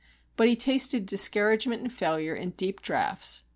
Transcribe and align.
But 0.35 0.47
he 0.49 0.55
tasted 0.55 1.05
discouragement 1.05 1.83
and 1.83 1.93
failure 1.93 2.33
in 2.33 2.53
deep 2.57 2.81
draughts. 2.81 3.43